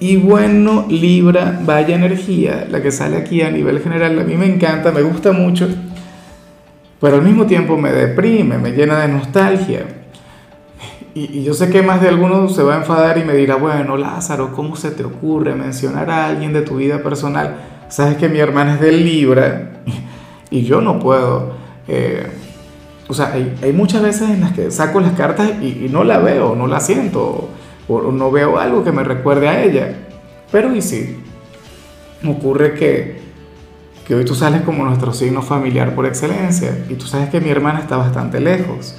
Y 0.00 0.16
bueno, 0.16 0.86
Libra, 0.88 1.60
vaya 1.62 1.94
energía, 1.94 2.66
la 2.70 2.80
que 2.80 2.90
sale 2.90 3.18
aquí 3.18 3.42
a 3.42 3.50
nivel 3.50 3.80
general, 3.80 4.18
a 4.18 4.24
mí 4.24 4.34
me 4.34 4.46
encanta, 4.46 4.92
me 4.92 5.02
gusta 5.02 5.32
mucho, 5.32 5.68
pero 6.98 7.16
al 7.16 7.22
mismo 7.22 7.44
tiempo 7.44 7.76
me 7.76 7.92
deprime, 7.92 8.56
me 8.56 8.70
llena 8.70 9.00
de 9.00 9.08
nostalgia. 9.08 9.84
Y, 11.12 11.42
yo 11.42 11.52
sé 11.52 11.68
que 11.68 11.82
más 11.82 12.00
de 12.00 12.08
alguno 12.08 12.48
se 12.48 12.62
va 12.62 12.76
a 12.76 12.78
enfadar 12.78 13.18
y 13.18 13.24
me 13.24 13.34
dirá, 13.34 13.56
bueno, 13.56 13.98
Lázaro, 13.98 14.52
¿cómo 14.52 14.74
se 14.74 14.90
te 14.90 15.04
ocurre 15.04 15.54
mencionar 15.54 16.10
a 16.10 16.28
alguien 16.28 16.54
de 16.54 16.62
tu 16.62 16.76
vida 16.76 17.02
personal? 17.02 17.56
Sabes 17.90 18.16
que 18.16 18.30
mi 18.30 18.38
hermana 18.38 18.76
es 18.76 18.80
de 18.80 18.92
Libra 18.92 19.82
y 20.50 20.62
yo 20.62 20.80
no 20.80 20.98
puedo. 20.98 21.56
Eh, 21.88 22.26
o 23.06 23.12
sea, 23.12 23.34
hay, 23.34 23.72
muchas 23.74 24.00
veces 24.00 24.30
en 24.30 24.40
las 24.40 24.52
que 24.52 24.70
saco 24.70 24.98
las 24.98 25.12
cartas 25.12 25.50
y, 25.60 25.84
y 25.84 25.88
no 25.90 26.04
la 26.04 26.20
veo, 26.20 26.54
no 26.56 26.66
la 26.66 26.80
siento 26.80 27.50
o 27.90 28.12
no 28.12 28.30
veo 28.30 28.58
algo 28.58 28.84
que 28.84 28.92
me 28.92 29.02
recuerde 29.02 29.48
a 29.48 29.62
ella. 29.62 29.94
Pero 30.52 30.74
y 30.74 30.82
sí, 30.82 31.16
ocurre 32.26 32.74
que, 32.74 33.20
hoy 34.14 34.24
tú 34.24 34.34
sales 34.34 34.62
como 34.62 34.84
nuestro 34.84 35.12
signo 35.12 35.40
familiar 35.40 35.94
por 35.94 36.04
excelencia 36.04 36.84
y 36.88 36.94
tú 36.94 37.06
sabes 37.06 37.30
que 37.30 37.40
mi 37.40 37.48
hermana 37.48 37.78
está 37.78 37.96
bastante 37.96 38.40
lejos. 38.40 38.96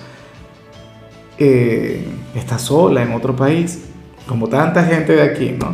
Eh, 1.37 2.07
está 2.35 2.59
sola 2.59 3.01
en 3.01 3.13
otro 3.13 3.35
país, 3.35 3.89
como 4.27 4.47
tanta 4.47 4.83
gente 4.85 5.13
de 5.13 5.23
aquí, 5.23 5.55
¿no? 5.57 5.73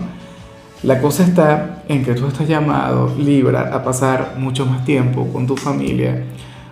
La 0.82 1.02
cosa 1.02 1.24
está 1.24 1.84
en 1.88 2.04
que 2.04 2.14
tú 2.14 2.28
estás 2.28 2.48
llamado, 2.48 3.14
Libra, 3.18 3.74
a 3.74 3.84
pasar 3.84 4.36
mucho 4.38 4.66
más 4.66 4.86
tiempo 4.86 5.28
con 5.32 5.46
tu 5.46 5.58
familia. 5.58 6.24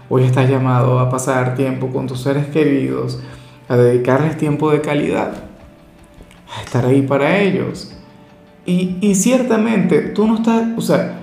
Hoy 0.10 0.24
estás 0.24 0.50
llamado 0.50 1.00
a 1.00 1.10
pasar 1.10 1.56
tiempo 1.56 1.88
con 1.88 2.08
tus 2.08 2.22
seres 2.22 2.48
queridos, 2.48 3.20
a 3.68 3.76
dedicarles 3.76 4.38
tiempo 4.38 4.72
de 4.72 4.82
calidad 4.82 5.45
estar 6.64 6.86
ahí 6.86 7.02
para 7.02 7.40
ellos. 7.40 7.92
Y, 8.66 8.98
y 9.02 9.16
ciertamente 9.16 10.02
tú 10.02 10.28
no 10.28 10.36
estás, 10.36 10.70
o 10.78 10.82
sea, 10.82 11.20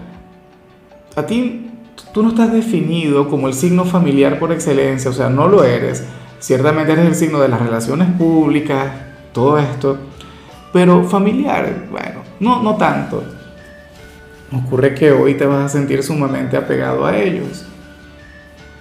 a 1.17 1.27
ti 1.27 1.71
tú 2.13 2.23
no 2.23 2.31
estás 2.31 2.53
definido 2.53 3.29
como 3.29 3.49
el 3.49 3.55
signo 3.55 3.85
familiar 3.85 4.39
por 4.39 4.53
excelencia, 4.53 5.11
o 5.11 5.15
sea, 5.15 5.29
no 5.29 5.49
lo 5.49 5.65
eres. 5.65 6.05
Ciertamente 6.39 6.93
eres 6.93 7.07
el 7.07 7.15
signo 7.15 7.41
de 7.41 7.49
las 7.49 7.61
relaciones 7.61 8.11
públicas, 8.13 8.93
todo 9.33 9.59
esto, 9.59 9.99
pero 10.73 11.05
familiar, 11.05 11.87
bueno, 11.91 12.23
no, 12.41 12.63
no 12.63 12.77
tanto. 12.77 13.23
Ocurre 14.53 14.95
que 14.95 15.13
hoy 15.13 15.35
te 15.35 15.47
vas 15.47 15.65
a 15.65 15.69
sentir 15.69 16.03
sumamente 16.03 16.57
apegado 16.57 17.07
a 17.07 17.17
ellos. 17.17 17.65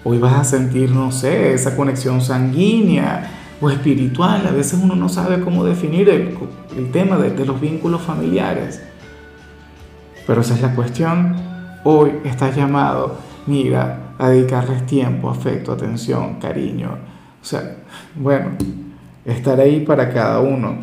Hoy 0.03 0.17
vas 0.17 0.33
a 0.33 0.43
sentir, 0.43 0.91
no 0.91 1.11
sé, 1.11 1.53
esa 1.53 1.75
conexión 1.75 2.21
sanguínea, 2.21 3.29
o 3.61 3.69
espiritual. 3.69 4.45
A 4.47 4.51
veces 4.51 4.79
uno 4.81 4.95
no 4.95 5.07
sabe 5.07 5.41
cómo 5.41 5.63
definir 5.63 6.09
el, 6.09 6.91
tema 6.91 7.17
de, 7.17 7.45
los 7.45 7.61
vínculos 7.61 8.01
familiares. 8.01 8.81
Pero 10.25 10.41
esa 10.41 10.55
es 10.55 10.61
la 10.61 10.75
cuestión. 10.75 11.35
Hoy 11.83 12.13
estás 12.25 12.55
llamado, 12.55 13.17
mira, 13.45 14.13
a 14.17 14.29
dedicarles 14.29 14.85
tiempo, 14.85 15.29
afecto, 15.29 15.71
atención, 15.71 16.35
cariño. 16.35 16.97
O 17.41 17.45
sea, 17.45 17.77
bueno, 18.15 18.51
estar 19.25 19.59
ahí 19.59 19.81
para 19.81 20.11
cada 20.11 20.39
uno. 20.39 20.75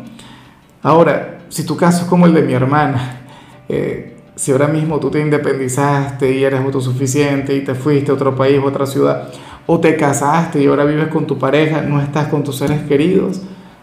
Ahora, 0.81 1.39
si 1.49 1.65
tu 1.65 1.75
caso 1.75 2.03
es 2.03 2.09
como 2.09 2.25
el 2.25 2.33
de 2.33 2.41
mi 2.41 2.53
hermana, 2.53 3.21
eh, 3.67 4.08
si 4.39 4.53
ahora 4.53 4.69
mismo 4.69 5.01
tú 5.01 5.11
te 5.11 5.19
independizaste 5.19 6.33
y 6.33 6.45
eres 6.45 6.61
autosuficiente 6.61 7.53
y 7.53 7.61
te 7.61 7.75
fuiste 7.75 8.09
a 8.09 8.13
otro 8.13 8.37
país, 8.37 8.57
a 8.57 8.63
otra 8.63 8.85
ciudad, 8.85 9.27
o 9.67 9.81
te 9.81 9.97
casaste 9.97 10.63
y 10.63 10.67
ahora 10.67 10.85
vives 10.85 11.09
con 11.09 11.27
tu 11.27 11.37
pareja, 11.37 11.81
no 11.81 11.99
estás 12.01 12.29
con 12.29 12.41
tus 12.41 12.55
seres 12.55 12.83
queridos, 12.83 13.41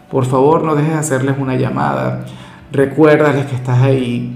por 0.09 0.25
favor 0.25 0.63
no 0.63 0.73
dejes 0.73 0.93
de 0.93 0.97
hacerles 0.97 1.35
una 1.37 1.55
llamada, 1.55 2.25
recuérdales 2.71 3.45
que 3.45 3.55
estás 3.55 3.83
ahí, 3.83 4.35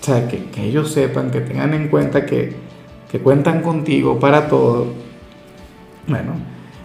o 0.00 0.04
sea, 0.04 0.26
que, 0.26 0.48
ellos 0.64 0.90
sepan, 0.90 1.30
que 1.30 1.40
tengan 1.42 1.74
en 1.74 1.86
cuenta 1.86 2.26
que, 2.26 2.56
cuentan 3.22 3.62
contigo 3.62 4.18
para 4.18 4.48
todo. 4.48 4.88
Bueno, 6.08 6.32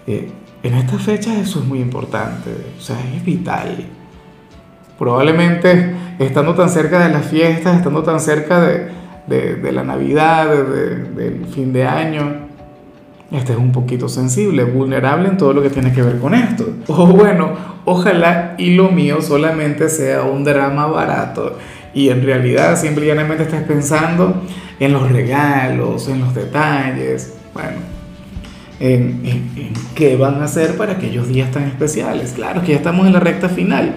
eh, 0.05 0.29
en 0.61 0.73
esta 0.75 0.99
fecha 0.99 1.35
eso 1.39 1.61
es 1.61 1.65
muy 1.65 1.79
importante, 1.79 2.51
o 2.77 2.81
sea, 2.81 2.97
es 3.15 3.25
vital. 3.25 3.87
Probablemente 4.97 5.93
estando 6.19 6.55
tan 6.55 6.69
cerca 6.69 7.05
de 7.05 7.13
las 7.13 7.25
fiestas, 7.25 7.77
estando 7.77 8.03
tan 8.03 8.19
cerca 8.19 8.61
de, 8.61 9.71
la 9.71 9.83
Navidad, 9.83 10.47
del 10.47 11.45
fin 11.47 11.73
de 11.73 11.85
año, 11.85 12.45
este 13.31 13.53
es 13.53 13.57
un 13.57 13.71
poquito 13.71 14.07
sensible, 14.07 14.63
vulnerable 14.63 15.29
en 15.29 15.37
todo 15.37 15.51
lo 15.51 15.61
que 15.61 15.69
tiene 15.69 15.91
que 15.91 16.01
ver 16.01 16.19
con 16.19 16.33
esto. 16.33 16.69
O 16.87 17.07
bueno, 17.07 17.51
ojalá 17.85 18.55
y 18.57 18.75
lo 18.75 18.89
mío 18.89 19.21
solamente 19.21 19.89
sea 19.89 20.23
un 20.23 20.43
drama 20.43 20.87
barato 20.87 21.57
y 21.93 22.09
en 22.09 22.23
realidad 22.23 22.77
simplemente 22.79 23.43
estés 23.43 23.63
pensando 23.63 24.43
en 24.79 24.93
los 24.93 25.11
regalos, 25.11 26.07
en 26.07 26.19
los 26.19 26.35
detalles, 26.35 27.33
bueno, 27.53 27.77
en, 28.79 29.21
en, 29.25 29.73
qué 29.95 30.17
van 30.17 30.41
a 30.41 30.45
hacer 30.45 30.77
para 30.77 30.93
aquellos 30.93 31.27
días 31.27 31.49
tan 31.51 31.63
especiales. 31.63 32.33
Claro 32.35 32.61
que 32.61 32.73
ya 32.73 32.77
estamos 32.77 33.07
en 33.07 33.13
la 33.13 33.19
recta 33.19 33.49
final, 33.49 33.95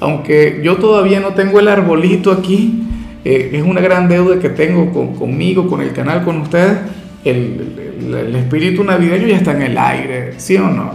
aunque 0.00 0.60
yo 0.64 0.76
todavía 0.76 1.20
no 1.20 1.34
tengo 1.34 1.60
el 1.60 1.68
arbolito 1.68 2.32
aquí, 2.32 2.82
eh, 3.24 3.50
es 3.52 3.62
una 3.62 3.80
gran 3.80 4.08
deuda 4.08 4.40
que 4.40 4.48
tengo 4.48 4.90
con, 4.92 5.14
conmigo, 5.14 5.68
con 5.68 5.82
el 5.82 5.92
canal, 5.92 6.24
con 6.24 6.38
ustedes 6.40 6.78
el, 7.24 8.34
espíritu 8.34 8.82
navideño 8.82 9.26
ya 9.26 9.36
está 9.36 9.52
en 9.52 9.62
el 9.62 9.78
aire, 9.78 10.34
¿sí 10.38 10.56
o 10.56 10.68
no? 10.68 10.90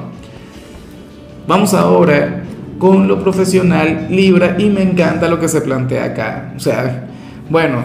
Vamos 1.48 1.74
ahora 1.74 2.44
con 2.80 3.08
lo 3.08 3.22
profesional 3.22 4.08
Libra 4.10 4.56
y 4.58 4.70
me 4.70 4.82
encanta 4.82 5.30
lo 5.30 5.40
que 5.40 5.48
se 5.48 5.62
plantea 5.62 6.06
acá. 6.06 6.54
O 6.56 6.60
sea, 6.60 7.08
bueno, 7.50 7.84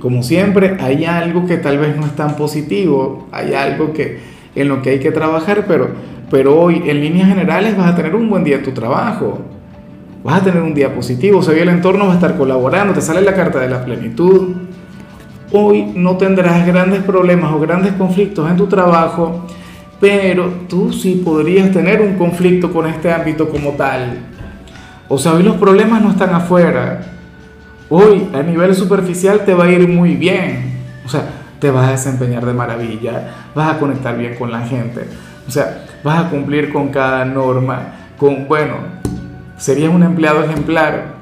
como 0.00 0.22
siempre 0.22 0.76
hay 0.80 1.04
algo 1.04 1.46
que 1.46 1.56
tal 1.56 1.78
vez 1.78 1.96
no 1.96 2.04
es 2.04 2.16
tan 2.16 2.36
positivo, 2.36 3.28
hay 3.30 3.54
algo 3.54 3.92
que 3.92 4.18
en 4.54 4.68
lo 4.68 4.82
que 4.82 4.90
hay 4.90 4.98
que 4.98 5.12
trabajar, 5.12 5.66
pero, 5.68 5.90
pero 6.30 6.60
hoy 6.60 6.82
en 6.86 7.00
líneas 7.00 7.28
generales 7.28 7.76
vas 7.76 7.92
a 7.92 7.96
tener 7.96 8.16
un 8.16 8.28
buen 8.28 8.42
día 8.42 8.56
en 8.56 8.64
tu 8.64 8.72
trabajo. 8.72 9.38
Vas 10.28 10.42
a 10.42 10.44
tener 10.44 10.60
un 10.60 10.74
día 10.74 10.94
positivo, 10.94 11.38
o 11.38 11.42
sea, 11.42 11.56
el 11.56 11.70
entorno 11.70 12.04
va 12.04 12.12
a 12.12 12.14
estar 12.16 12.36
colaborando, 12.36 12.92
te 12.92 13.00
sale 13.00 13.22
la 13.22 13.34
carta 13.34 13.60
de 13.60 13.68
la 13.70 13.82
plenitud, 13.82 14.56
Hoy 15.50 15.92
no 15.94 16.18
tendrás 16.18 16.66
grandes 16.66 17.02
problemas 17.02 17.50
o 17.52 17.58
grandes 17.58 17.94
conflictos 17.94 18.50
en 18.50 18.58
tu 18.58 18.66
trabajo, 18.66 19.46
pero 19.98 20.52
tú 20.68 20.92
sí 20.92 21.22
podrías 21.24 21.72
tener 21.72 22.02
un 22.02 22.16
conflicto 22.16 22.70
con 22.70 22.86
este 22.86 23.10
ámbito 23.10 23.48
como 23.48 23.70
tal. 23.70 24.18
O 25.08 25.16
sea, 25.16 25.32
hoy 25.32 25.42
los 25.42 25.56
problemas 25.56 26.02
no 26.02 26.10
están 26.10 26.34
afuera. 26.34 27.00
Hoy 27.88 28.28
a 28.34 28.42
nivel 28.42 28.74
superficial 28.74 29.46
te 29.46 29.54
va 29.54 29.64
a 29.64 29.70
ir 29.70 29.88
muy 29.88 30.16
bien. 30.16 30.82
O 31.06 31.08
sea, 31.08 31.22
te 31.58 31.70
vas 31.70 31.88
a 31.88 31.92
desempeñar 31.92 32.44
de 32.44 32.52
maravilla, 32.52 33.48
vas 33.54 33.74
a 33.74 33.78
conectar 33.78 34.18
bien 34.18 34.34
con 34.34 34.52
la 34.52 34.66
gente. 34.66 35.06
O 35.48 35.50
sea, 35.50 35.86
vas 36.04 36.26
a 36.26 36.28
cumplir 36.28 36.70
con 36.70 36.90
cada 36.90 37.24
norma, 37.24 37.94
con, 38.18 38.46
bueno, 38.46 38.97
serías 39.58 39.92
un 39.92 40.02
empleado 40.02 40.42
ejemplar, 40.42 41.18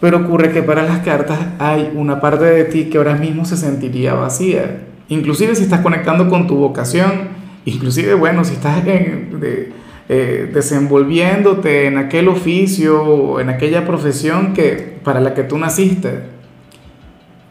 pero 0.00 0.18
ocurre 0.18 0.50
que 0.50 0.62
para 0.62 0.82
las 0.82 0.98
cartas 0.98 1.38
hay 1.58 1.92
una 1.94 2.20
parte 2.20 2.44
de 2.44 2.64
ti 2.64 2.84
que 2.90 2.98
ahora 2.98 3.14
mismo 3.14 3.44
se 3.44 3.56
sentiría 3.56 4.14
vacía. 4.14 4.82
Inclusive 5.08 5.54
si 5.54 5.62
estás 5.62 5.80
conectando 5.80 6.28
con 6.28 6.46
tu 6.46 6.56
vocación, 6.56 7.28
inclusive, 7.64 8.14
bueno, 8.14 8.44
si 8.44 8.54
estás 8.54 8.82
eh, 8.84 10.50
desenvolviéndote 10.52 11.86
en 11.86 11.98
aquel 11.98 12.28
oficio 12.28 13.02
o 13.02 13.40
en 13.40 13.48
aquella 13.48 13.86
profesión 13.86 14.54
que, 14.54 14.98
para 15.04 15.20
la 15.20 15.34
que 15.34 15.44
tú 15.44 15.56
naciste, 15.56 16.24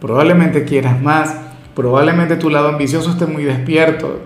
probablemente 0.02 0.66
quieras 0.66 1.02
más, 1.02 1.36
probablemente 1.74 2.36
tu 2.36 2.50
lado 2.50 2.68
ambicioso 2.68 3.12
esté 3.12 3.28
muy 3.28 3.44
despierto. 3.44 4.20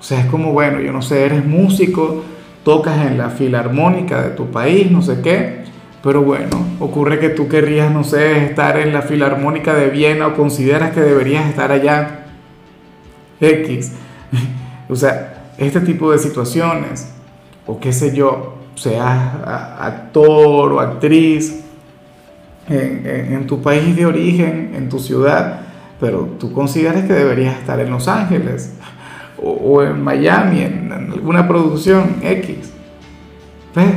O 0.00 0.02
sea, 0.02 0.18
es 0.18 0.26
como, 0.26 0.52
bueno, 0.52 0.80
yo 0.80 0.92
no 0.92 1.00
sé, 1.00 1.24
eres 1.24 1.44
músico, 1.46 2.24
tocas 2.64 3.06
en 3.06 3.18
la 3.18 3.30
filarmónica 3.30 4.22
de 4.22 4.30
tu 4.30 4.50
país, 4.50 4.90
no 4.90 5.02
sé 5.02 5.20
qué, 5.22 5.62
pero 6.02 6.22
bueno, 6.22 6.64
ocurre 6.80 7.20
que 7.20 7.28
tú 7.28 7.48
querrías, 7.48 7.92
no 7.92 8.02
sé, 8.02 8.44
estar 8.44 8.76
en 8.78 8.92
la 8.92 9.02
Filarmónica 9.02 9.72
de 9.74 9.88
Viena 9.88 10.26
o 10.26 10.34
consideras 10.34 10.90
que 10.90 11.00
deberías 11.00 11.48
estar 11.48 11.70
allá. 11.70 12.26
X. 13.40 13.92
o 14.88 14.96
sea, 14.96 15.52
este 15.58 15.80
tipo 15.80 16.10
de 16.10 16.18
situaciones, 16.18 17.12
o 17.66 17.78
qué 17.78 17.92
sé 17.92 18.14
yo, 18.14 18.56
seas 18.74 19.34
actor 19.44 20.72
o 20.72 20.80
actriz, 20.80 21.60
en, 22.68 23.46
tu 23.46 23.60
país 23.60 23.94
de 23.94 24.06
origen, 24.06 24.72
en 24.74 24.88
tu 24.88 24.98
ciudad, 24.98 25.60
pero 26.00 26.36
tú 26.38 26.52
consideras 26.52 27.04
que 27.04 27.12
deberías 27.12 27.58
estar 27.58 27.78
en 27.80 27.90
Los 27.90 28.08
Ángeles 28.08 28.74
o, 29.42 29.82
en 29.82 30.02
Miami, 30.02 30.62
en, 30.62 30.92
alguna 30.92 31.46
producción 31.46 32.16
X. 32.22 32.72
¿Ves? 33.74 33.94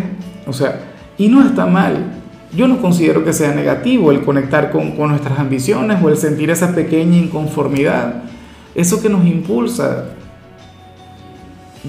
O 0.48 0.54
sea, 0.54 0.80
y 1.18 1.28
no 1.28 1.46
está 1.46 1.66
mal. 1.66 2.14
Yo 2.56 2.68
no 2.68 2.82
considero 2.82 3.24
que 3.24 3.34
sea 3.34 3.54
negativo 3.54 4.12
el 4.12 4.22
conectar 4.22 4.72
con, 4.72 4.92
con 4.92 5.10
nuestras 5.10 5.38
ambiciones 5.40 6.02
o 6.02 6.10
el 6.10 6.18
sentir 6.18 6.50
esa 6.50 6.74
pequeña 6.74 7.18
inconformidad, 7.18 8.24
eso 8.74 9.02
que 9.02 9.10
nos 9.10 9.26
impulsa. 9.26 10.06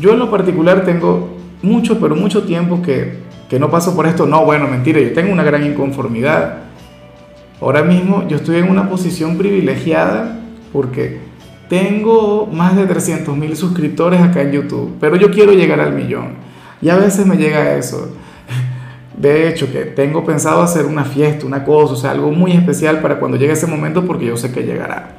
Yo 0.01 0.13
en 0.13 0.19
lo 0.19 0.31
particular 0.31 0.85
tengo 0.85 1.37
mucho, 1.63 1.99
pero 2.01 2.17
mucho 2.17 2.43
tiempo 2.43 2.83
que, 2.83 3.19
que 3.49 3.59
no 3.59 3.71
paso 3.71 3.95
por 3.95 4.07
esto. 4.07 4.27
No, 4.27 4.45
bueno, 4.45 4.67
mentira, 4.67 5.01
yo 5.01 5.13
tengo 5.13 5.33
una 5.33 5.45
gran 5.45 5.65
inconformidad. 5.65 6.59
Ahora 7.61 7.83
mismo 7.83 8.27
yo 8.29 8.37
estoy 8.37 8.57
en 8.57 8.69
una 8.69 8.91
posición 8.91 9.39
privilegiada 9.39 10.41
porque 10.73 11.21
tengo 11.69 12.47
más 12.47 12.77
de 12.77 12.87
300 12.87 13.37
mil 13.37 13.57
suscriptores 13.57 14.21
acá 14.21 14.43
en 14.43 14.53
YouTube, 14.53 14.97
pero 15.01 15.17
yo 15.17 15.31
quiero 15.31 15.53
llegar 15.53 15.81
al 15.81 15.93
millón. 15.93 16.35
Y 16.81 16.89
a 16.89 16.97
veces 16.97 17.27
me 17.27 17.37
llega 17.37 17.77
eso. 17.77 18.13
De 19.17 19.49
hecho, 19.49 19.73
que 19.73 19.81
tengo 19.81 20.25
pensado 20.25 20.61
hacer 20.63 20.85
una 20.85 21.05
fiesta, 21.05 21.47
una 21.47 21.65
cosa, 21.65 21.95
o 21.95 21.97
sea, 21.97 22.11
algo 22.11 22.31
muy 22.31 22.53
especial 22.53 23.01
para 23.01 23.19
cuando 23.19 23.39
llegue 23.39 23.55
ese 23.55 23.67
momento 23.67 24.05
porque 24.05 24.27
yo 24.27 24.37
sé 24.37 24.53
que 24.53 24.63
llegará. 24.63 25.17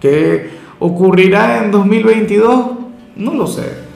¿Qué 0.00 0.50
ocurrirá 0.78 1.64
en 1.64 1.72
2022? 1.72 2.66
No 3.16 3.34
lo 3.34 3.46
sé. 3.46 3.86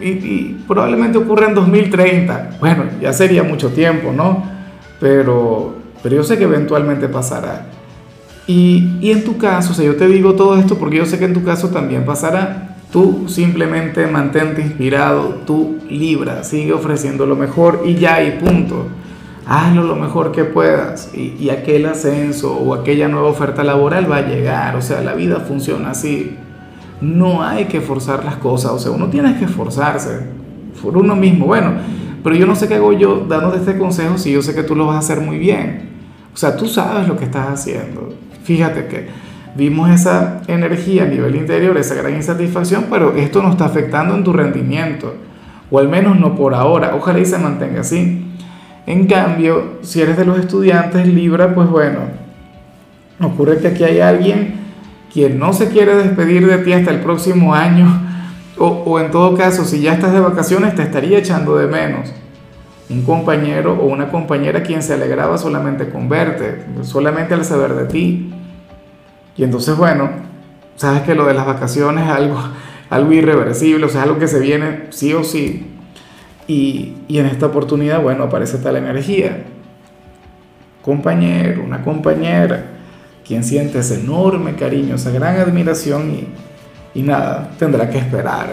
Y, 0.00 0.56
probablemente 0.68 1.16
ocurra 1.16 1.48
en 1.48 1.54
2030. 1.54 2.58
Bueno, 2.60 2.84
ya 3.00 3.14
sería 3.14 3.42
mucho 3.42 3.70
tiempo, 3.70 4.12
¿no? 4.12 4.44
Pero, 5.00 5.76
pero 6.02 6.16
yo 6.16 6.24
sé 6.24 6.36
que 6.36 6.44
eventualmente 6.44 7.08
pasará. 7.08 7.66
Y, 8.46 8.98
y 9.00 9.10
en 9.10 9.24
tu 9.24 9.38
caso, 9.38 9.72
o 9.72 9.74
sea, 9.74 9.84
yo 9.84 9.96
te 9.96 10.06
digo 10.06 10.34
todo 10.34 10.56
esto 10.56 10.78
porque 10.78 10.98
yo 10.98 11.06
sé 11.06 11.18
que 11.18 11.24
en 11.24 11.34
tu 11.34 11.42
caso 11.42 11.68
también 11.68 12.04
pasará. 12.04 12.76
Tú 12.92 13.24
simplemente 13.28 14.06
mantente 14.06 14.62
inspirado, 14.62 15.40
tú 15.44 15.78
libra, 15.90 16.44
sigue 16.44 16.72
ofreciendo 16.72 17.26
lo 17.26 17.34
mejor 17.34 17.82
y 17.84 17.96
ya 17.96 18.22
y 18.22 18.38
punto. 18.38 18.86
Hazlo 19.46 19.82
lo 19.82 19.96
mejor 19.96 20.32
que 20.32 20.44
puedas 20.44 21.10
y, 21.14 21.36
y 21.38 21.50
aquel 21.50 21.86
ascenso 21.86 22.56
o 22.56 22.74
aquella 22.74 23.08
nueva 23.08 23.28
oferta 23.28 23.64
laboral 23.64 24.10
va 24.10 24.18
a 24.18 24.28
llegar. 24.28 24.76
O 24.76 24.82
sea, 24.82 25.00
la 25.02 25.14
vida 25.14 25.40
funciona 25.40 25.90
así. 25.90 26.36
No 27.00 27.42
hay 27.42 27.66
que 27.66 27.80
forzar 27.80 28.24
las 28.24 28.36
cosas, 28.36 28.72
o 28.72 28.78
sea, 28.78 28.92
uno 28.92 29.08
tiene 29.08 29.36
que 29.38 29.44
esforzarse 29.44 30.20
por 30.82 30.96
uno 30.96 31.16
mismo. 31.16 31.46
Bueno, 31.46 31.72
pero 32.22 32.36
yo 32.36 32.46
no 32.46 32.56
sé 32.56 32.68
qué 32.68 32.74
hago 32.74 32.92
yo 32.92 33.26
dándote 33.28 33.58
este 33.58 33.78
consejo 33.78 34.18
si 34.18 34.32
yo 34.32 34.42
sé 34.42 34.54
que 34.54 34.62
tú 34.62 34.74
lo 34.74 34.86
vas 34.86 34.96
a 34.96 34.98
hacer 35.00 35.20
muy 35.20 35.38
bien. 35.38 35.90
O 36.32 36.36
sea, 36.36 36.56
tú 36.56 36.66
sabes 36.66 37.06
lo 37.06 37.16
que 37.16 37.24
estás 37.24 37.48
haciendo. 37.48 38.12
Fíjate 38.46 38.86
que 38.86 39.08
vimos 39.56 39.90
esa 39.90 40.40
energía 40.46 41.02
a 41.02 41.06
nivel 41.06 41.34
interior, 41.34 41.76
esa 41.76 41.96
gran 41.96 42.14
insatisfacción, 42.14 42.86
pero 42.88 43.16
esto 43.16 43.42
no 43.42 43.50
está 43.50 43.64
afectando 43.64 44.14
en 44.14 44.22
tu 44.22 44.32
rendimiento, 44.32 45.16
o 45.68 45.80
al 45.80 45.88
menos 45.88 46.20
no 46.20 46.36
por 46.36 46.54
ahora, 46.54 46.94
ojalá 46.94 47.18
y 47.18 47.24
se 47.24 47.38
mantenga 47.38 47.80
así. 47.80 48.24
En 48.86 49.08
cambio, 49.08 49.78
si 49.82 50.00
eres 50.00 50.16
de 50.16 50.24
los 50.24 50.38
estudiantes 50.38 51.08
Libra, 51.08 51.56
pues 51.56 51.68
bueno, 51.68 51.98
ocurre 53.20 53.58
que 53.58 53.66
aquí 53.66 53.82
hay 53.82 53.98
alguien 53.98 54.54
quien 55.12 55.40
no 55.40 55.52
se 55.52 55.68
quiere 55.68 55.96
despedir 55.96 56.46
de 56.46 56.58
ti 56.58 56.72
hasta 56.72 56.92
el 56.92 57.00
próximo 57.00 57.52
año, 57.52 58.00
o, 58.58 59.00
en 59.00 59.10
todo 59.10 59.36
caso, 59.36 59.64
si 59.64 59.80
ya 59.80 59.94
estás 59.94 60.12
de 60.12 60.20
vacaciones, 60.20 60.76
te 60.76 60.82
estaría 60.82 61.18
echando 61.18 61.56
de 61.56 61.66
menos 61.66 62.12
un 62.88 63.02
compañero 63.02 63.74
o 63.74 63.86
una 63.86 64.10
compañera 64.10 64.62
quien 64.62 64.82
se 64.82 64.94
alegraba 64.94 65.38
solamente 65.38 65.88
con 65.88 66.08
verte, 66.08 66.64
solamente 66.82 67.34
al 67.34 67.44
saber 67.44 67.74
de 67.74 67.84
ti. 67.86 68.32
Y 69.36 69.44
entonces, 69.44 69.76
bueno, 69.76 70.08
sabes 70.76 71.02
que 71.02 71.14
lo 71.14 71.26
de 71.26 71.34
las 71.34 71.46
vacaciones 71.46 72.04
es 72.04 72.10
algo, 72.10 72.38
algo 72.90 73.12
irreversible, 73.12 73.86
o 73.86 73.88
sea, 73.88 74.04
algo 74.04 74.18
que 74.18 74.28
se 74.28 74.38
viene 74.38 74.86
sí 74.90 75.12
o 75.12 75.24
sí. 75.24 75.66
Y, 76.46 76.94
y 77.08 77.18
en 77.18 77.26
esta 77.26 77.46
oportunidad, 77.46 78.00
bueno, 78.00 78.24
aparece 78.24 78.58
tal 78.58 78.76
energía. 78.76 79.44
Compañero, 80.80 81.64
una 81.64 81.82
compañera, 81.82 82.64
quien 83.26 83.42
siente 83.42 83.80
ese 83.80 84.00
enorme 84.00 84.54
cariño, 84.54 84.94
esa 84.94 85.10
gran 85.10 85.36
admiración 85.40 86.10
y, 86.12 86.28
y 87.00 87.02
nada, 87.02 87.50
tendrá 87.58 87.90
que 87.90 87.98
esperar. 87.98 88.50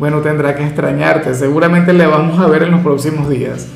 Bueno, 0.00 0.22
tendrá 0.22 0.54
que 0.54 0.64
extrañarte, 0.64 1.34
seguramente 1.34 1.92
le 1.92 2.06
vamos 2.06 2.38
a 2.38 2.46
ver 2.46 2.62
en 2.62 2.70
los 2.70 2.80
próximos 2.80 3.28
días. 3.28 3.68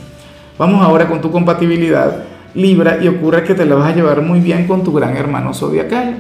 Vamos 0.59 0.83
ahora 0.83 1.07
con 1.07 1.21
tu 1.21 1.31
compatibilidad 1.31 2.25
Libra 2.55 2.97
y 3.03 3.09
ocurre 3.09 3.45
que 3.45 3.53
te 3.53 3.67
la 3.67 3.75
vas 3.75 3.93
a 3.93 3.95
llevar 3.95 4.23
muy 4.23 4.41
bien 4.41 4.67
con 4.67 4.83
tu 4.83 4.95
gran 4.95 5.19
hermano 5.19 5.53
zodiacal, 5.53 6.17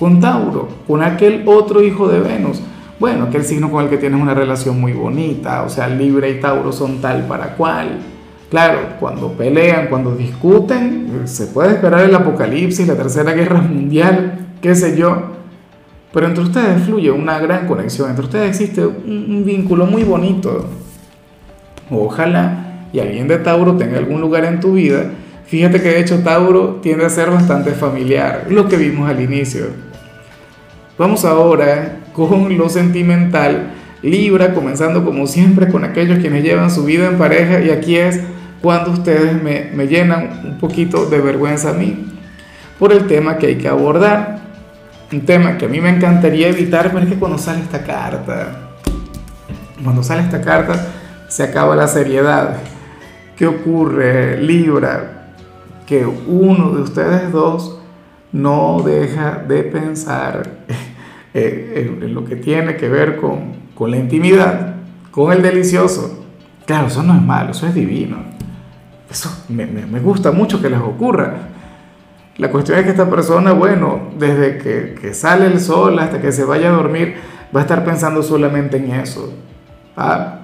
con 0.00 0.18
Tauro, 0.18 0.66
con 0.88 1.00
aquel 1.00 1.44
otro 1.46 1.80
hijo 1.80 2.08
de 2.08 2.18
Venus. 2.18 2.60
Bueno, 2.98 3.26
aquel 3.26 3.44
signo 3.44 3.70
con 3.70 3.84
el 3.84 3.88
que 3.88 3.98
tienes 3.98 4.20
una 4.20 4.34
relación 4.34 4.80
muy 4.80 4.92
bonita, 4.94 5.62
o 5.62 5.68
sea, 5.68 5.86
Libra 5.86 6.28
y 6.28 6.40
Tauro 6.40 6.72
son 6.72 7.00
tal 7.00 7.22
para 7.28 7.54
cual. 7.54 8.00
Claro, 8.50 8.80
cuando 8.98 9.30
pelean, 9.30 9.86
cuando 9.86 10.16
discuten, 10.16 11.22
se 11.26 11.46
puede 11.46 11.74
esperar 11.74 12.00
el 12.00 12.14
apocalipsis, 12.16 12.88
la 12.88 12.96
tercera 12.96 13.30
guerra 13.32 13.60
mundial, 13.60 14.48
qué 14.60 14.74
sé 14.74 14.96
yo. 14.96 15.35
Pero 16.12 16.26
entre 16.26 16.44
ustedes 16.44 16.82
fluye 16.84 17.10
una 17.10 17.38
gran 17.38 17.66
conexión, 17.66 18.10
entre 18.10 18.24
ustedes 18.24 18.48
existe 18.48 18.86
un, 18.86 19.26
un 19.28 19.44
vínculo 19.44 19.86
muy 19.86 20.04
bonito. 20.04 20.66
Ojalá 21.90 22.88
y 22.92 23.00
alguien 23.00 23.28
de 23.28 23.38
Tauro 23.38 23.76
tenga 23.76 23.98
algún 23.98 24.20
lugar 24.20 24.44
en 24.44 24.60
tu 24.60 24.72
vida 24.72 25.10
Fíjate 25.46 25.80
que 25.80 25.90
de 25.90 26.00
hecho 26.00 26.18
Tauro 26.24 26.80
tiende 26.82 27.06
a 27.06 27.10
ser 27.10 27.30
bastante 27.30 27.70
familiar, 27.70 28.46
lo 28.50 28.68
que 28.68 28.76
vimos 28.76 29.08
al 29.08 29.20
inicio. 29.20 29.66
Vamos 30.98 31.24
ahora 31.24 31.98
con 32.12 32.56
lo 32.58 32.68
sentimental. 32.68 33.70
Libra, 34.02 34.54
comenzando 34.54 35.04
como 35.04 35.26
siempre 35.26 35.68
con 35.68 35.84
aquellos 35.84 36.18
quienes 36.18 36.42
llevan 36.42 36.70
su 36.70 36.84
vida 36.84 37.06
en 37.06 37.16
pareja 37.16 37.60
y 37.60 37.70
aquí 37.70 37.96
es 37.96 38.20
cuando 38.60 38.90
ustedes 38.90 39.40
me, 39.40 39.70
me 39.72 39.86
llenan 39.86 40.40
un 40.44 40.58
poquito 40.58 41.06
de 41.06 41.20
vergüenza 41.20 41.70
a 41.70 41.74
mí 41.74 42.06
por 42.78 42.92
el 42.92 43.06
tema 43.06 43.38
que 43.38 43.46
hay 43.46 43.54
que 43.56 43.68
abordar. 43.68 44.45
Un 45.12 45.24
tema 45.24 45.56
que 45.56 45.66
a 45.66 45.68
mí 45.68 45.80
me 45.80 45.90
encantaría 45.90 46.48
evitar, 46.48 46.90
pero 46.92 47.04
es 47.04 47.08
que 47.08 47.18
cuando 47.18 47.38
sale 47.38 47.60
esta 47.60 47.84
carta, 47.84 48.70
cuando 49.82 50.02
sale 50.02 50.22
esta 50.22 50.40
carta, 50.40 50.86
se 51.28 51.44
acaba 51.44 51.76
la 51.76 51.86
seriedad. 51.86 52.56
¿Qué 53.36 53.46
ocurre, 53.46 54.40
Libra? 54.40 55.16
que 55.86 56.04
uno 56.04 56.70
de 56.72 56.82
ustedes 56.82 57.32
dos 57.32 57.78
no 58.32 58.82
deja 58.84 59.42
de 59.46 59.62
pensar 59.62 60.50
eh, 61.34 61.98
en, 62.02 62.12
lo 62.12 62.24
que 62.24 62.36
tiene 62.36 62.76
que 62.76 62.88
ver 62.88 63.16
con, 63.16 63.54
con 63.74 63.90
la 63.90 63.96
intimidad, 63.96 64.74
con 65.12 65.32
el 65.32 65.42
delicioso. 65.42 66.24
Claro, 66.66 66.88
eso 66.88 67.02
no 67.04 67.14
es 67.14 67.22
malo, 67.22 67.52
eso 67.52 67.66
es 67.66 67.74
divino. 67.74 68.16
Eso 69.08 69.44
me, 69.48 69.66
me, 69.66 70.00
gusta 70.00 70.32
mucho 70.32 70.60
que 70.60 70.68
les 70.68 70.80
ocurra. 70.80 71.34
La 72.38 72.50
cuestión 72.50 72.78
es 72.78 72.84
que 72.84 72.90
esta 72.90 73.08
persona, 73.08 73.52
bueno, 73.52 74.10
desde 74.18 74.58
que, 74.58 74.94
que, 75.00 75.14
sale 75.14 75.46
el 75.46 75.58
sol 75.58 75.98
hasta 75.98 76.20
que 76.20 76.32
se 76.32 76.44
vaya 76.44 76.68
a 76.68 76.72
dormir, 76.72 77.16
va 77.54 77.60
a 77.60 77.62
estar 77.62 77.82
pensando 77.84 78.22
solamente 78.22 78.76
en 78.76 78.90
eso. 78.90 79.32
¿ah? 79.96 80.40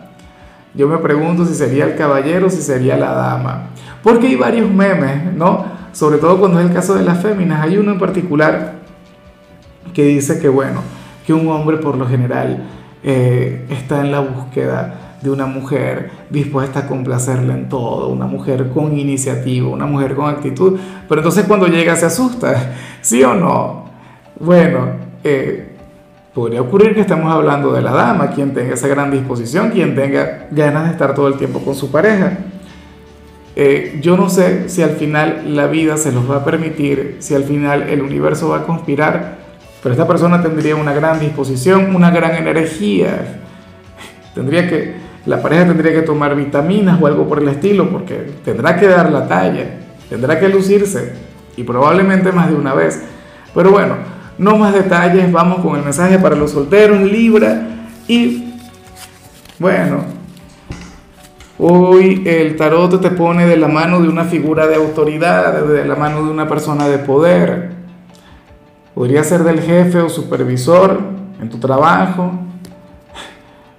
Yo 0.75 0.89
me 0.89 0.97
pregunto 0.99 1.45
si 1.45 1.55
sería 1.55 1.85
el 1.85 1.97
caballero 1.97 2.47
o 2.47 2.51
si 2.51 2.63
sería 2.63 2.97
la 2.97 3.13
dama. 3.13 3.65
Porque 4.03 4.29
hay 4.29 4.37
varios 4.37 4.71
memes, 4.71 5.35
¿no? 5.35 5.67
Sobre 5.93 6.17
todo 6.17 6.39
cuando 6.39 6.61
es 6.61 6.67
el 6.67 6.73
caso 6.73 6.95
de 6.95 7.03
las 7.03 7.21
féminas. 7.21 7.61
Hay 7.61 7.77
uno 7.77 7.93
en 7.93 7.99
particular 7.99 8.77
que 9.93 10.05
dice 10.05 10.39
que, 10.39 10.49
bueno, 10.49 10.81
que 11.27 11.35
un 11.35 11.47
hombre 11.49 11.77
por 11.77 11.97
lo 11.97 12.07
general 12.07 12.65
eh, 13.03 13.67
está 13.69 14.01
en 14.01 14.13
la 14.13 14.21
búsqueda 14.21 15.12
de 15.23 15.31
una 15.31 15.47
mujer 15.47 16.11
dispuesta 16.31 16.81
a 16.81 16.87
complacerle 16.87 17.53
en 17.55 17.69
todo, 17.69 18.09
una 18.09 18.27
mujer 18.27 18.71
con 18.71 18.99
iniciativa, 18.99 19.69
una 19.69 19.87
mujer 19.87 20.15
con 20.15 20.29
actitud. 20.29 20.79
Pero 21.09 21.21
entonces 21.21 21.45
cuando 21.47 21.67
llega 21.69 21.97
se 21.97 22.07
asusta, 22.07 22.75
¿sí 23.01 23.23
o 23.23 23.35
no? 23.35 23.85
Bueno, 24.41 24.89
eh, 25.23 25.77
podría 26.35 26.61
ocurrir 26.61 26.95
que 26.95 27.01
estamos 27.01 27.33
hablando 27.33 27.73
de 27.73 27.83
la 27.83 27.93
dama, 27.93 28.31
quien 28.31 28.53
tenga 28.53 28.75
esa 28.75 28.89
gran 28.89 29.11
disposición, 29.11 29.71
quien 29.71 29.95
tenga 29.95 30.49
ganas 30.51 30.85
de 30.87 30.91
estar 30.91 31.15
todo 31.15 31.29
el 31.29 31.35
tiempo 31.35 31.61
con 31.61 31.75
su 31.75 31.91
pareja. 31.91 32.39
Eh, 33.55 33.99
yo 34.01 34.17
no 34.17 34.31
sé 34.31 34.69
si 34.71 34.83
al 34.83 34.93
final 34.93 35.55
la 35.55 35.67
vida 35.67 35.99
se 35.99 36.11
los 36.11 36.29
va 36.31 36.37
a 36.37 36.45
permitir, 36.45 37.17
si 37.21 37.35
al 37.35 37.45
final 37.45 37.83
el 37.83 38.01
universo 38.01 38.49
va 38.49 38.59
a 38.59 38.63
conspirar, 38.65 39.37
pero 39.83 39.93
esta 39.93 40.07
persona 40.07 40.41
tendría 40.43 40.75
una 40.77 40.93
gran 40.93 41.21
disposición, 41.21 41.95
una 41.95 42.11
gran 42.11 42.35
energía. 42.37 43.41
Tendría 44.35 44.69
que, 44.69 44.95
la 45.27 45.41
pareja 45.41 45.67
tendría 45.67 45.93
que 45.93 46.03
tomar 46.03 46.35
vitaminas 46.35 47.01
o 47.01 47.07
algo 47.07 47.29
por 47.29 47.41
el 47.41 47.49
estilo, 47.49 47.91
porque 47.91 48.31
tendrá 48.45 48.77
que 48.77 48.89
dar 48.89 49.11
la 49.11 49.27
talla, 49.29 49.79
tendrá 50.09 50.39
que 50.39 50.49
lucirse, 50.49 51.15
y 51.57 51.63
probablemente 51.63 52.33
más 52.33 52.49
de 52.49 52.57
una 52.57 52.75
vez. 52.75 53.03
Pero 53.55 53.71
bueno, 53.71 53.97
no 54.39 54.57
más 54.57 54.75
detalles, 54.75 55.31
vamos 55.31 55.61
con 55.61 55.77
el 55.77 55.85
mensaje 55.85 56.19
para 56.19 56.37
los 56.37 56.51
solteros, 56.51 57.01
Libra, 57.03 57.63
y 58.09 58.55
bueno, 59.59 60.23
Hoy 61.65 62.25
el 62.27 62.57
tarot 62.57 63.01
te 63.01 63.11
pone 63.11 63.47
de 63.47 63.57
la 63.57 63.69
mano 63.69 64.01
de 64.01 64.09
una 64.09 64.25
figura 64.25 64.67
de 64.67 64.75
autoridad, 64.75 65.65
de 65.65 65.85
la 65.85 65.95
mano 65.95 66.25
de 66.25 66.29
una 66.29 66.49
persona 66.49 66.89
de 66.89 66.99
poder. 66.99 67.71
Podría 68.95 69.23
ser 69.23 69.45
del 69.45 69.61
jefe 69.61 70.01
o 70.01 70.09
supervisor 70.09 70.99
en 71.41 71.49
tu 71.49 71.59
trabajo. 71.59 72.33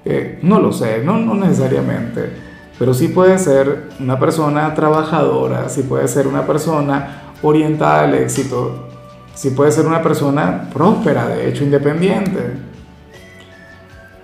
Eh, 0.06 0.40
no 0.42 0.60
lo 0.60 0.72
sé, 0.74 1.02
no, 1.04 1.18
no 1.18 1.36
necesariamente. 1.36 2.30
Pero 2.78 2.94
sí 2.94 3.08
puede 3.08 3.38
ser 3.38 3.90
una 4.00 4.20
persona 4.20 4.74
trabajadora, 4.74 5.70
sí 5.70 5.84
puede 5.84 6.08
ser 6.08 6.28
una 6.28 6.46
persona 6.46 7.34
orientada 7.42 8.04
al 8.04 8.16
éxito, 8.16 8.88
sí 9.34 9.52
puede 9.52 9.72
ser 9.72 9.86
una 9.86 10.02
persona 10.02 10.70
próspera, 10.74 11.28
de 11.28 11.50
hecho, 11.50 11.64
independiente. 11.64 12.40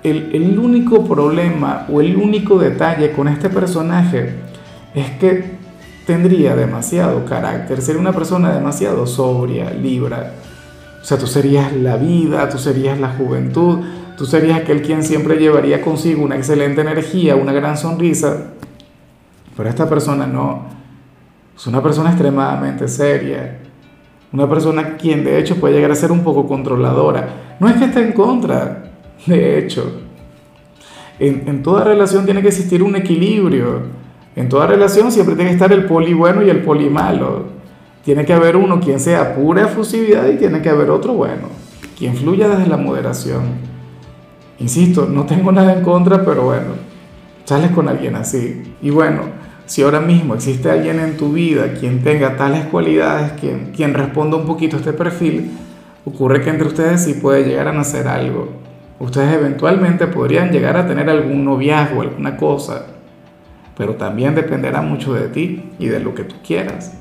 El, 0.02 0.58
único 0.58 1.06
problema 1.06 1.86
o 1.92 2.00
el 2.00 2.16
único 2.16 2.58
detalle 2.58 3.12
con 3.12 3.28
este 3.28 3.50
personaje 3.50 4.36
es 4.96 5.10
que 5.12 5.60
tendría 6.08 6.56
demasiado 6.56 7.26
carácter, 7.26 7.82
sería 7.82 8.00
una 8.00 8.14
persona 8.14 8.54
demasiado 8.54 9.06
sobria, 9.06 9.72
libra. 9.72 10.34
O 11.02 11.06
sea, 11.06 11.18
tú 11.18 11.28
serías 11.28 11.74
la 11.74 11.98
vida, 11.98 12.50
tú 12.50 12.58
serías 12.58 13.00
la 13.00 13.10
juventud, 13.10 13.80
tú 14.20 14.26
serías 14.26 14.60
aquel 14.60 14.82
quien 14.82 15.02
siempre 15.02 15.38
llevaría 15.38 15.82
consigo 15.82 16.26
una 16.26 16.36
excelente 16.36 16.82
energía, 16.82 17.38
una 17.38 17.54
gran 17.54 17.78
sonrisa. 17.78 18.48
Pero 19.56 19.70
esta 19.70 19.88
persona 19.88 20.28
no. 20.28 20.66
Es 21.56 21.66
una 21.68 21.82
persona 21.82 22.10
extremadamente 22.10 22.90
seria. 22.90 23.60
Una 24.34 24.50
persona 24.50 24.98
quien 24.98 25.24
de 25.24 25.40
hecho 25.40 25.56
puede 25.56 25.76
llegar 25.76 25.92
a 25.92 25.96
ser 25.96 26.12
un 26.12 26.22
poco 26.22 26.46
controladora. 26.46 27.56
No 27.62 27.70
es 27.70 27.78
que 27.78 27.86
esté 27.86 28.02
en 28.02 28.12
contra, 28.12 28.92
de 29.26 29.58
hecho, 29.58 30.02
en, 31.18 31.64
toda 31.64 31.86
relación 31.86 32.26
tiene 32.26 32.42
que 32.42 32.50
existir 32.50 32.84
un 32.84 32.98
equilibrio. 32.98 33.84
En 34.36 34.50
toda 34.50 34.68
relación 34.68 35.14
siempre 35.14 35.36
tiene 35.36 35.52
que 35.52 35.56
estar 35.56 35.72
el 35.72 35.86
poli 35.86 36.14
bueno 36.14 36.44
y 36.44 36.50
el 36.50 36.62
poli 36.62 36.90
malo. 36.90 37.46
Tiene 38.04 38.26
que 38.26 38.34
haber 38.34 38.58
uno 38.58 38.82
quien 38.82 39.00
sea 39.00 39.34
pura 39.34 39.64
efusividad 39.64 40.28
y 40.28 40.36
tiene 40.36 40.62
que 40.62 40.68
haber 40.68 40.90
otro 40.90 41.14
bueno, 41.14 41.48
quien 41.98 42.18
fluya 42.18 42.50
desde 42.50 42.68
la 42.68 42.76
moderación. 42.76 43.79
Insisto, 44.60 45.08
no 45.10 45.26
tengo 45.26 45.52
nada 45.52 45.74
en 45.74 45.84
contra, 45.84 46.24
pero 46.24 46.44
bueno, 46.44 46.74
sales 47.46 47.72
con 47.72 47.88
alguien 47.88 48.16
así. 48.16 48.76
Y 48.82 48.90
bueno, 48.90 49.22
si 49.66 49.82
ahora 49.82 50.02
mismo 50.02 50.36
existe 50.36 50.70
alguien 50.70 51.00
en 51.00 51.18
tu 51.18 51.34
vida 51.34 51.74
quien 51.80 52.04
tenga 52.04 52.36
tales 52.36 52.66
cualidades, 52.66 53.34
quien, 53.34 53.72
quien 53.76 53.94
responda 53.94 54.38
un 54.38 54.46
poquito 54.46 54.76
a 54.76 54.80
este 54.80 54.94
perfil, 54.94 55.52
ocurre 56.06 56.42
que 56.42 56.50
entre 56.50 56.68
ustedes 56.68 57.04
sí 57.04 57.14
puede 57.14 57.46
llegar 57.46 57.68
a 57.68 57.74
nacer 57.74 58.08
algo 58.08 58.60
ustedes 59.00 59.34
eventualmente 59.34 60.08
podrían 60.08 60.52
llegar 60.52 60.78
a 60.78 60.86
tener 60.86 61.10
algún 61.10 61.46
noviazgo, 61.46 62.02
alguna 62.02 62.38
cosa, 62.38 62.86
pero 63.76 63.96
también 63.96 64.36
dependerá 64.36 64.82
mucho 64.82 65.14
de 65.14 65.30
ti 65.30 65.72
y 65.80 65.88
de 65.88 66.02
lo 66.02 66.14
que 66.14 66.24
tú 66.24 66.36
quieras. 66.46 66.94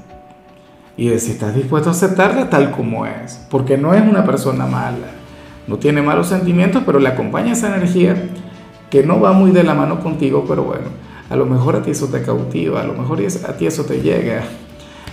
Y 0.96 1.08
de 1.08 1.18
si 1.18 1.32
estás 1.32 1.54
dispuesto 1.54 1.90
a 1.90 1.92
aceptarla 1.92 2.50
tal 2.50 2.70
como 2.70 3.04
es, 3.06 3.46
porque 3.50 3.76
no 3.76 3.94
es 3.94 4.02
una 4.02 4.24
persona 4.24 4.66
mala, 4.66 5.08
no 5.68 5.76
tiene 5.76 6.02
malos 6.02 6.28
sentimientos, 6.28 6.82
pero 6.84 6.98
le 6.98 7.08
acompaña 7.08 7.52
esa 7.52 7.74
energía 7.74 8.30
que 8.90 9.02
no 9.02 9.20
va 9.20 9.32
muy 9.32 9.50
de 9.50 9.62
la 9.62 9.74
mano 9.74 10.00
contigo, 10.00 10.44
pero 10.48 10.64
bueno, 10.64 10.86
a 11.28 11.36
lo 11.36 11.46
mejor 11.46 11.76
a 11.76 11.82
ti 11.82 11.90
eso 11.90 12.08
te 12.08 12.22
cautiva, 12.22 12.80
a 12.80 12.84
lo 12.84 12.94
mejor 12.94 13.20
a 13.20 13.52
ti 13.52 13.66
eso 13.66 13.84
te 13.84 14.00
llega. 14.00 14.42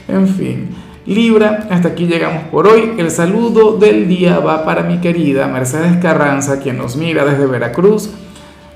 En 0.08 0.28
fin, 0.28 0.70
Libra, 1.06 1.68
hasta 1.70 1.90
aquí 1.90 2.08
llegamos 2.08 2.44
por 2.46 2.68
hoy. 2.68 2.94
El 2.98 3.12
saludo 3.12 3.78
del 3.78 4.08
día 4.08 4.40
va 4.40 4.66
para 4.66 4.84
mi 4.84 5.00
querida 5.00 5.48
Mercedes 5.48 5.98
Carranza, 5.98 6.60
quien 6.60 6.78
nos 6.78 6.96
mira 6.96 7.26
desde 7.26 7.46
Veracruz. 7.46 8.10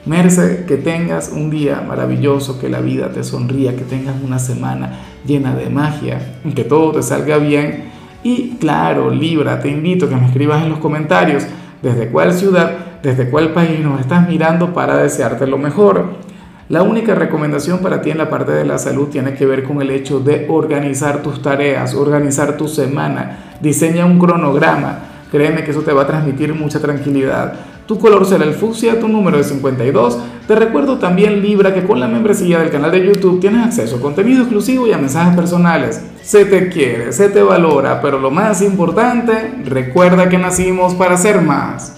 Mercedes, 0.05 0.65
que 0.65 0.77
tengas 0.77 1.31
un 1.33 1.49
día 1.49 1.83
maravilloso, 1.87 2.59
que 2.59 2.69
la 2.69 2.81
vida 2.81 3.11
te 3.11 3.23
sonría, 3.23 3.75
que 3.75 3.83
tengas 3.83 4.15
una 4.23 4.39
semana 4.39 4.99
llena 5.25 5.55
de 5.55 5.69
magia, 5.69 6.39
que 6.55 6.63
todo 6.63 6.91
te 6.91 7.03
salga 7.03 7.37
bien. 7.37 7.85
Y 8.23 8.57
claro, 8.59 9.11
Libra, 9.11 9.59
te 9.61 9.69
invito 9.69 10.05
a 10.05 10.09
que 10.09 10.15
me 10.15 10.25
escribas 10.25 10.63
en 10.63 10.69
los 10.69 10.79
comentarios 10.79 11.45
desde 11.81 12.09
cuál 12.09 12.33
ciudad, 12.33 12.71
desde 13.01 13.29
cuál 13.29 13.53
país 13.53 13.79
nos 13.79 13.99
estás 13.99 14.27
mirando 14.27 14.73
para 14.73 14.97
desearte 14.97 15.47
lo 15.47 15.57
mejor. 15.57 16.17
La 16.69 16.83
única 16.83 17.15
recomendación 17.15 17.79
para 17.79 18.01
ti 18.01 18.11
en 18.11 18.19
la 18.19 18.29
parte 18.29 18.51
de 18.51 18.63
la 18.63 18.77
salud 18.77 19.07
tiene 19.07 19.33
que 19.33 19.45
ver 19.45 19.63
con 19.63 19.81
el 19.81 19.89
hecho 19.89 20.19
de 20.19 20.45
organizar 20.49 21.23
tus 21.23 21.41
tareas, 21.41 21.95
organizar 21.95 22.57
tu 22.57 22.67
semana, 22.67 23.55
diseña 23.59 24.05
un 24.05 24.19
cronograma. 24.19 24.99
Créeme 25.31 25.63
que 25.63 25.71
eso 25.71 25.81
te 25.81 25.93
va 25.93 26.03
a 26.03 26.07
transmitir 26.07 26.53
mucha 26.53 26.79
tranquilidad. 26.79 27.53
Tu 27.89 27.97
color 27.97 28.23
será 28.27 28.43
el 28.45 28.53
fucsia, 28.53 28.99
tu 28.99 29.07
número 29.07 29.39
es 29.39 29.47
52. 29.47 30.19
Te 30.47 30.53
recuerdo 30.53 30.99
también, 30.99 31.41
Libra, 31.41 31.73
que 31.73 31.85
con 31.85 31.99
la 31.99 32.07
membresía 32.07 32.59
del 32.59 32.69
canal 32.69 32.91
de 32.91 33.03
YouTube 33.03 33.39
tienes 33.39 33.65
acceso 33.65 33.95
a 33.95 33.99
contenido 33.99 34.41
exclusivo 34.41 34.85
y 34.85 34.93
a 34.93 34.99
mensajes 34.99 35.35
personales. 35.35 35.99
Se 36.21 36.45
te 36.45 36.69
quiere, 36.69 37.11
se 37.13 37.29
te 37.29 37.41
valora, 37.41 37.99
pero 37.99 38.19
lo 38.19 38.29
más 38.29 38.61
importante, 38.61 39.55
recuerda 39.65 40.29
que 40.29 40.37
nacimos 40.37 40.93
para 40.93 41.17
ser 41.17 41.41
más. 41.41 41.95